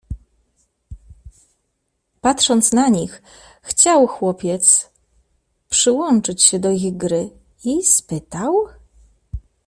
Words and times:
"Patrząc 2.21 2.71
na 2.73 2.89
nich, 2.89 3.21
chciał 3.61 4.07
chłopiec 4.07 4.89
przyłączyć 5.69 6.43
się 6.43 6.59
do 6.59 6.71
ich 6.71 6.97
gry 6.97 7.29
i 7.63 7.83
spytał?" 7.83 8.67